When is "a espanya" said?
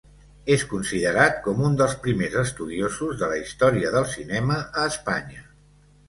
4.61-5.45